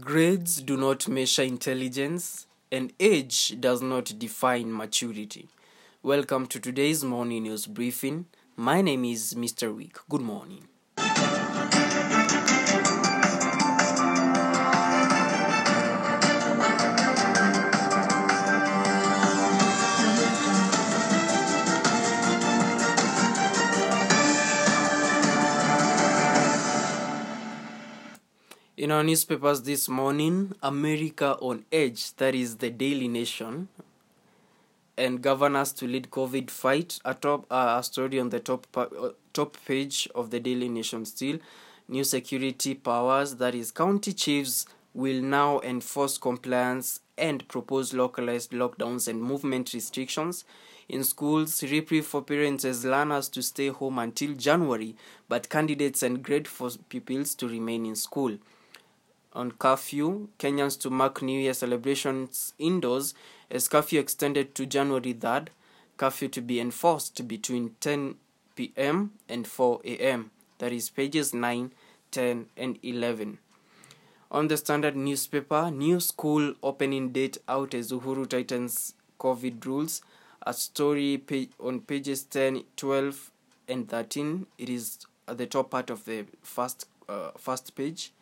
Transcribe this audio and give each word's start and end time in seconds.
Grades 0.00 0.60
do 0.62 0.76
not 0.76 1.06
measure 1.08 1.42
intelligence, 1.42 2.46
and 2.72 2.92
age 2.98 3.54
does 3.60 3.80
not 3.80 4.18
define 4.18 4.74
maturity. 4.76 5.48
Welcome 6.02 6.46
to 6.48 6.58
today's 6.58 7.04
morning 7.04 7.44
news 7.44 7.66
briefing. 7.66 8.26
My 8.56 8.80
name 8.80 9.04
is 9.04 9.34
Mr. 9.34 9.72
Week. 9.72 9.96
Good 10.08 10.22
morning. 10.22 10.66
In 28.84 28.90
our 28.90 29.02
newspapers 29.02 29.62
this 29.62 29.88
morning, 29.88 30.52
America 30.62 31.38
on 31.40 31.64
Edge, 31.72 32.14
that 32.16 32.34
is 32.34 32.56
the 32.56 32.68
Daily 32.68 33.08
Nation, 33.08 33.68
and 34.98 35.22
governors 35.22 35.72
to 35.72 35.86
lead 35.86 36.10
COVID 36.10 36.50
fight. 36.50 36.98
A 37.02 37.14
top 37.14 37.46
uh, 37.50 37.76
a 37.78 37.82
story 37.82 38.20
on 38.20 38.28
the 38.28 38.40
top 38.40 38.66
uh, 38.76 38.84
top 39.32 39.56
page 39.64 40.06
of 40.14 40.28
the 40.28 40.38
Daily 40.38 40.68
Nation. 40.68 41.06
Still, 41.06 41.38
new 41.88 42.04
security 42.04 42.74
powers, 42.74 43.36
that 43.36 43.54
is, 43.54 43.70
county 43.70 44.12
chiefs 44.12 44.66
will 44.92 45.22
now 45.22 45.60
enforce 45.60 46.18
compliance 46.18 47.00
and 47.16 47.48
propose 47.48 47.94
localized 47.94 48.50
lockdowns 48.50 49.08
and 49.08 49.22
movement 49.22 49.72
restrictions. 49.72 50.44
In 50.90 51.04
schools, 51.04 51.62
reprieve 51.62 52.04
for 52.04 52.20
parents 52.20 52.66
as 52.66 52.84
learners 52.84 53.30
to 53.30 53.42
stay 53.42 53.68
home 53.68 53.98
until 53.98 54.34
January, 54.34 54.94
but 55.26 55.48
candidates 55.48 56.02
and 56.02 56.22
grade 56.22 56.46
for 56.46 56.68
pupils 56.90 57.34
to 57.36 57.48
remain 57.48 57.86
in 57.86 57.96
school 57.96 58.36
on 59.34 59.52
curfew, 59.52 60.28
Kenyans 60.38 60.80
to 60.80 60.90
mark 60.90 61.22
New 61.22 61.38
Year 61.38 61.54
celebrations 61.54 62.54
indoors 62.58 63.14
as 63.50 63.68
curfew 63.68 64.00
extended 64.00 64.54
to 64.54 64.66
January 64.66 65.14
3rd, 65.14 65.48
curfew 65.96 66.28
to 66.28 66.40
be 66.40 66.60
enforced 66.60 67.26
between 67.26 67.74
10 67.80 68.16
p.m. 68.56 69.12
and 69.28 69.46
4 69.46 69.80
a.m. 69.84 70.30
That 70.58 70.72
is 70.72 70.90
pages 70.90 71.34
9, 71.34 71.72
10, 72.10 72.46
and 72.56 72.78
11. 72.82 73.38
On 74.30 74.48
the 74.48 74.56
standard 74.56 74.96
newspaper, 74.96 75.70
new 75.70 76.00
school 76.00 76.54
opening 76.62 77.10
date 77.10 77.38
out 77.48 77.74
as 77.74 77.92
Uhuru 77.92 78.28
tightens 78.28 78.94
COVID 79.20 79.64
rules. 79.64 80.02
A 80.46 80.52
story 80.52 81.22
on 81.60 81.80
pages 81.80 82.24
10, 82.24 82.64
12, 82.76 83.30
and 83.68 83.88
13. 83.88 84.46
It 84.58 84.68
is 84.68 84.98
at 85.28 85.38
the 85.38 85.46
top 85.46 85.70
part 85.70 85.90
of 85.90 86.04
the 86.04 86.26
first 86.42 86.86
uh, 87.08 87.30
first 87.36 87.74
page. 87.74 88.12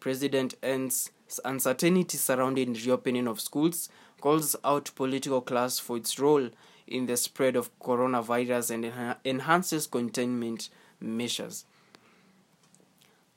President 0.00 0.54
ends 0.62 1.10
uncertainty 1.44 2.16
surrounding 2.16 2.74
reopening 2.74 3.26
of 3.26 3.40
schools, 3.40 3.88
calls 4.20 4.56
out 4.64 4.90
political 4.94 5.40
class 5.40 5.78
for 5.78 5.96
its 5.96 6.18
role 6.18 6.50
in 6.86 7.06
the 7.06 7.16
spread 7.16 7.56
of 7.56 7.76
coronavirus 7.80 8.70
and 8.70 9.16
enhances 9.24 9.86
containment 9.86 10.68
measures. 11.00 11.64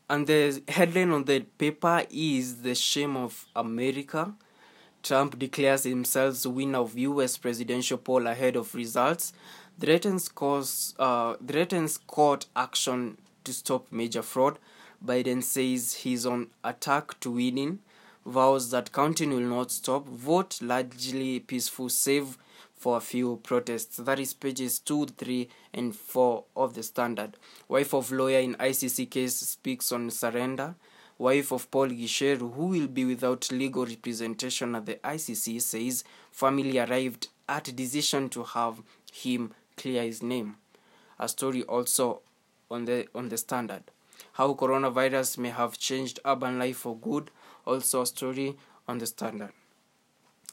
And 0.10 0.26
the 0.26 0.62
headline 0.68 1.12
on 1.12 1.26
the 1.26 1.42
paper 1.42 2.04
is 2.10 2.64
The 2.64 2.74
Shame 2.74 3.16
of 3.16 3.46
America. 3.56 4.34
Trump 5.04 5.38
declares 5.38 5.84
himself 5.84 6.46
winner 6.46 6.80
of 6.80 6.98
US 6.98 7.38
presidential 7.38 7.98
poll 7.98 8.28
ahead 8.28 8.56
of 8.56 8.74
results, 8.76 9.34
threatens, 9.80 10.28
cause, 10.28 10.96
uh, 11.00 11.36
threatens 11.46 11.98
court 11.98 12.48
action 12.56 13.18
to 13.44 13.54
stop 13.54 13.92
major 13.92 14.22
fraud, 14.22 14.60
Biden 15.06 15.42
says 15.42 15.94
he's 15.94 16.26
on 16.26 16.48
attack 16.64 17.20
to 17.22 17.32
winning, 17.32 17.80
vows 18.26 18.72
that 18.72 18.92
counting 18.92 19.30
will 19.32 19.40
not 19.40 19.72
stop, 19.72 20.08
vote 20.08 20.62
largely 20.62 21.40
peaceful, 21.40 21.90
save 21.90 22.38
for 22.76 22.98
a 22.98 23.02
few 23.02 23.38
protests. 23.44 23.98
That 23.98 24.20
is 24.20 24.34
pages 24.34 24.80
2, 24.80 25.08
3, 25.18 25.50
and 25.74 25.96
4 25.96 26.44
of 26.56 26.74
the 26.74 26.84
Standard. 26.84 27.38
Wife 27.68 27.94
of 27.94 28.12
lawyer 28.12 28.40
in 28.40 28.56
ICC 28.56 29.10
case 29.10 29.36
speaks 29.36 29.92
on 29.92 30.10
surrender. 30.10 30.76
Wife 31.18 31.52
of 31.52 31.70
Paul 31.72 31.90
Gicheru, 31.90 32.54
who 32.54 32.68
will 32.68 32.88
be 32.88 33.04
without 33.04 33.52
legal 33.52 33.86
representation 33.86 34.76
at 34.76 34.86
the 34.86 34.96
ICC, 34.96 35.62
says 35.62 36.04
family 36.32 36.80
arrived 36.80 37.28
at 37.48 37.76
decision 37.76 38.30
to 38.30 38.44
have 38.44 38.82
him 39.12 39.54
clear 39.76 40.04
his 40.04 40.24
name. 40.24 40.56
A 41.20 41.28
story 41.28 41.64
also 41.64 42.22
on 42.72 42.86
the 42.86 43.08
on 43.14 43.28
the 43.28 43.38
Standard 43.38 43.84
how 44.34 44.54
coronavirus 44.54 45.38
may 45.38 45.50
have 45.50 45.78
changed 45.78 46.20
urban 46.26 46.60
life 46.60 46.78
for 46.78 46.96
good, 46.98 47.32
also 47.66 48.02
a 48.02 48.06
story 48.06 48.58
on 48.88 48.98
the 48.98 49.06
standard. 49.06 49.52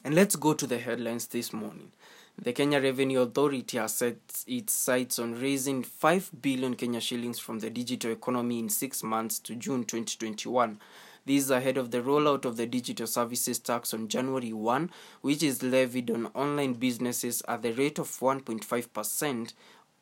And 0.03 0.13
let's 0.13 0.35
go 0.35 0.53
to 0.53 0.67
the 0.67 0.77
headlines 0.77 1.27
this 1.27 1.51
morning. 1.51 1.91
The 2.39 2.53
Kenya 2.53 2.79
Revenue 2.79 3.21
Authority 3.21 3.77
has 3.77 3.95
set 3.95 4.17
its 4.45 4.71
sights 4.71 5.17
on 5.17 5.41
raising 5.41 5.81
5 5.81 6.31
billion 6.39 6.75
Kenya 6.75 7.01
shillings 7.01 7.39
from 7.39 7.59
the 7.59 7.71
digital 7.71 8.11
economy 8.11 8.59
in 8.59 8.69
6 8.69 9.03
months 9.03 9.39
to 9.39 9.55
June 9.55 9.83
2021. 9.83 10.79
This 11.25 11.45
is 11.45 11.51
ahead 11.51 11.77
of 11.77 11.89
the 11.89 12.01
rollout 12.01 12.45
of 12.45 12.55
the 12.55 12.67
digital 12.67 13.07
services 13.07 13.57
tax 13.57 13.93
on 13.93 14.07
January 14.07 14.53
1, 14.53 14.91
which 15.21 15.41
is 15.41 15.63
levied 15.63 16.11
on 16.11 16.27
online 16.27 16.73
businesses 16.73 17.41
at 17.47 17.63
the 17.63 17.73
rate 17.73 17.97
of 17.97 18.07
1.5% 18.07 19.53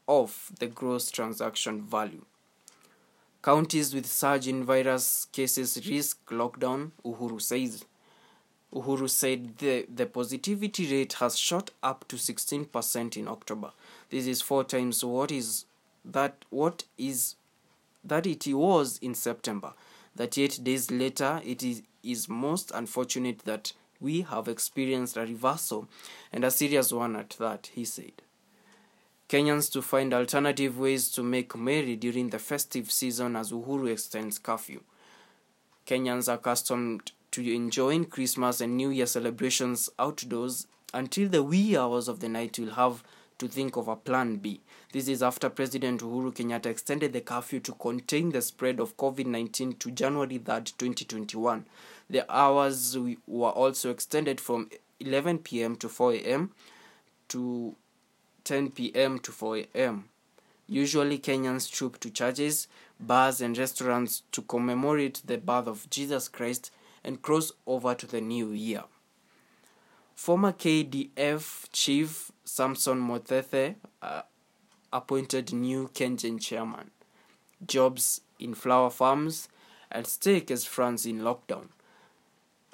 of 0.07 0.51
the 0.59 0.67
gross 0.67 1.09
transaction 1.09 1.81
value. 1.81 2.25
Counties 3.45 3.93
with 3.93 4.07
surge 4.07 4.47
in 4.47 4.63
virus 4.63 5.27
cases 5.31 5.87
risk 5.87 6.17
lockdown, 6.31 6.89
Uhuru 7.05 7.39
says. 7.39 7.85
Uhuru 8.73 9.07
said 9.07 9.59
the, 9.59 9.85
the 9.93 10.07
positivity 10.07 10.91
rate 10.91 11.13
has 11.19 11.37
shot 11.37 11.69
up 11.83 12.07
to 12.07 12.15
16% 12.15 13.15
in 13.15 13.27
October. 13.27 13.69
This 14.09 14.25
is 14.25 14.41
four 14.41 14.63
times 14.63 15.05
what 15.05 15.31
is 15.31 15.65
that 16.03 16.43
what 16.49 16.85
is 16.97 17.35
that 18.03 18.25
it 18.25 18.47
was 18.47 18.97
in 18.97 19.13
September. 19.13 19.73
That 20.15 20.39
eight 20.39 20.61
days 20.63 20.89
later, 20.89 21.39
it 21.45 21.61
is, 21.61 21.83
is 22.01 22.27
most 22.27 22.71
unfortunate 22.73 23.41
that 23.45 23.73
we 24.01 24.21
have 24.21 24.47
experienced 24.47 25.17
a 25.17 25.21
reversal 25.21 25.87
and 26.33 26.43
a 26.43 26.49
serious 26.49 26.91
one 26.91 27.15
at 27.15 27.29
that, 27.37 27.69
he 27.75 27.85
said. 27.85 28.23
Kenyans 29.27 29.71
to 29.71 29.81
find 29.81 30.13
alternative 30.13 30.77
ways 30.77 31.09
to 31.11 31.23
make 31.23 31.55
merry 31.55 31.95
during 31.95 32.29
the 32.29 32.39
festive 32.39 32.91
season 32.91 33.35
as 33.35 33.51
Uhuru 33.51 33.91
extends 33.91 34.37
curfew. 34.37 34.81
Kenyans 35.87 36.29
are 36.29 36.35
accustomed 36.35 37.11
to 37.31 37.53
enjoying 37.53 38.05
Christmas 38.05 38.61
and 38.61 38.77
New 38.77 38.89
Year 38.89 39.07
celebrations 39.07 39.89
outdoors 39.97 40.67
until 40.93 41.27
the 41.27 41.43
wee 41.43 41.75
hours 41.75 42.07
of 42.07 42.19
the 42.19 42.29
night 42.29 42.57
will 42.59 42.71
have 42.71 43.03
to 43.39 43.47
think 43.47 43.75
of 43.75 43.87
a 43.87 43.95
plan 43.95 44.37
B. 44.37 44.61
This 44.93 45.07
is 45.07 45.21
after 45.21 45.49
President 45.49 46.01
Uhuru 46.01 46.33
Kenyatta 46.33 46.67
extended 46.67 47.11
the 47.11 47.19
curfew 47.21 47.59
to 47.61 47.73
contain 47.73 48.29
the 48.29 48.41
spread 48.41 48.79
of 48.79 48.95
COVID 48.95 49.25
19 49.25 49.73
to 49.73 49.91
January 49.91 50.39
3rd, 50.39 50.77
2021. 50.77 51.65
The 52.09 52.31
hours 52.33 52.97
were 53.27 53.49
also 53.49 53.89
extended 53.89 54.39
from 54.39 54.69
11 54.99 55.39
p.m. 55.39 55.75
to 55.77 55.89
4 55.89 56.13
a.m. 56.13 56.51
to 57.29 57.75
10 58.45 58.71
p.m. 58.71 59.19
to 59.19 59.31
4 59.31 59.57
a.m. 59.57 60.05
Usually, 60.67 61.19
Kenyans 61.19 61.69
troop 61.69 61.99
to 61.99 62.09
churches, 62.09 62.67
bars, 62.99 63.41
and 63.41 63.57
restaurants 63.57 64.23
to 64.31 64.41
commemorate 64.41 65.21
the 65.25 65.37
birth 65.37 65.67
of 65.67 65.89
Jesus 65.89 66.27
Christ 66.27 66.71
and 67.03 67.21
cross 67.21 67.51
over 67.67 67.93
to 67.93 68.07
the 68.07 68.21
new 68.21 68.51
year. 68.51 68.83
Former 70.15 70.53
KDF 70.53 71.67
chief 71.71 72.31
Samson 72.45 72.99
Mwathethe 72.99 73.75
uh, 74.01 74.21
appointed 74.93 75.51
new 75.51 75.89
Kenyan 75.93 76.39
chairman. 76.39 76.91
Jobs 77.65 78.21
in 78.39 78.53
flower 78.53 78.89
farms 78.89 79.49
at 79.91 80.07
stake 80.07 80.49
as 80.49 80.65
France 80.65 81.05
in 81.05 81.19
lockdown. 81.19 81.67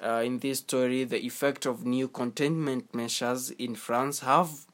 Uh, 0.02 0.22
in 0.24 0.38
this 0.38 0.58
story, 0.60 1.04
the 1.04 1.24
effect 1.24 1.66
of 1.66 1.84
new 1.84 2.08
containment 2.08 2.94
measures 2.94 3.50
in 3.50 3.74
France 3.74 4.20
have 4.20 4.66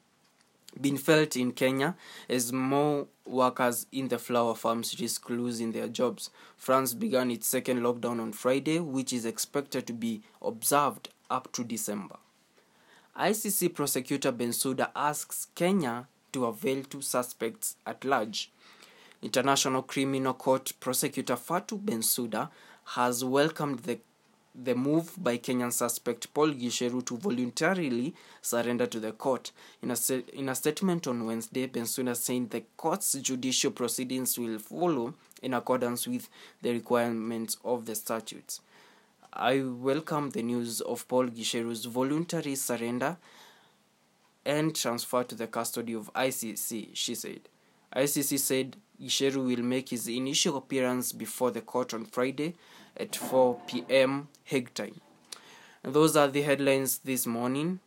been 0.80 0.96
felt 0.96 1.36
in 1.36 1.52
Kenya 1.52 1.96
as 2.28 2.52
more 2.52 3.06
workers 3.24 3.86
in 3.92 4.08
the 4.08 4.18
flower 4.18 4.54
farms 4.54 5.00
risk 5.00 5.28
losing 5.30 5.72
their 5.72 5.88
jobs. 5.88 6.30
France 6.56 6.94
began 6.94 7.30
its 7.30 7.46
second 7.46 7.80
lockdown 7.80 8.20
on 8.20 8.32
Friday, 8.32 8.78
which 8.78 9.12
is 9.12 9.24
expected 9.24 9.86
to 9.86 9.92
be 9.92 10.22
observed 10.42 11.08
up 11.30 11.52
to 11.52 11.64
December. 11.64 12.16
ICC 13.18 13.74
prosecutor 13.74 14.30
Bensouda 14.30 14.90
asks 14.94 15.48
Kenya 15.54 16.06
to 16.32 16.46
avail 16.46 16.84
two 16.84 17.02
suspects 17.02 17.76
at 17.84 18.04
large. 18.04 18.52
International 19.20 19.82
Criminal 19.82 20.34
Court 20.34 20.72
prosecutor 20.78 21.34
Fatu 21.34 21.78
Bensouda 21.78 22.50
has 22.94 23.24
welcomed 23.24 23.80
the 23.80 23.98
the 24.62 24.74
move 24.74 25.12
by 25.16 25.38
Kenyan 25.38 25.72
suspect 25.72 26.32
Paul 26.34 26.48
Gicheru 26.48 27.04
to 27.06 27.16
voluntarily 27.16 28.14
surrender 28.42 28.86
to 28.86 28.98
the 28.98 29.12
court. 29.12 29.52
In 29.82 29.90
a, 29.90 29.96
in 30.32 30.48
a 30.48 30.54
statement 30.54 31.06
on 31.06 31.26
Wednesday, 31.26 31.68
Bensouda 31.68 32.16
said 32.16 32.50
the 32.50 32.62
court's 32.76 33.12
judicial 33.14 33.70
proceedings 33.70 34.38
will 34.38 34.58
follow 34.58 35.14
in 35.42 35.54
accordance 35.54 36.06
with 36.08 36.28
the 36.62 36.72
requirements 36.72 37.56
of 37.64 37.86
the 37.86 37.94
statutes. 37.94 38.60
I 39.32 39.60
welcome 39.62 40.30
the 40.30 40.42
news 40.42 40.80
of 40.80 41.06
Paul 41.06 41.28
Gicheru's 41.28 41.84
voluntary 41.84 42.56
surrender 42.56 43.16
and 44.44 44.74
transfer 44.74 45.22
to 45.22 45.34
the 45.34 45.46
custody 45.46 45.92
of 45.92 46.12
ICC, 46.14 46.88
she 46.94 47.14
said. 47.14 47.40
ICC 47.94 48.38
said 48.38 48.76
Gicheru 49.00 49.46
will 49.46 49.62
make 49.62 49.90
his 49.90 50.08
initial 50.08 50.56
appearance 50.56 51.12
before 51.12 51.50
the 51.50 51.60
court 51.60 51.94
on 51.94 52.04
Friday 52.04 52.54
at 52.98 53.16
4 53.16 53.60
p.m. 53.66 54.28
Hague 54.44 54.74
time. 54.74 55.00
Those 55.82 56.16
are 56.16 56.28
the 56.28 56.42
headlines 56.42 56.98
this 56.98 57.26
morning. 57.26 57.80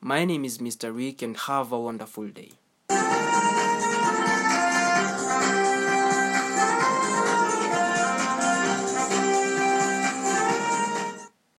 My 0.00 0.24
name 0.24 0.44
is 0.44 0.58
Mr. 0.58 0.94
Rick 0.94 1.22
and 1.22 1.36
have 1.36 1.72
a 1.72 1.80
wonderful 1.80 2.28
day. 2.28 2.52